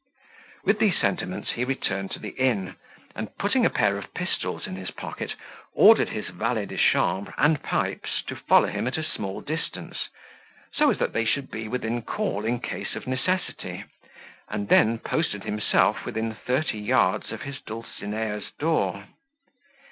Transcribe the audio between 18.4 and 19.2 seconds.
door.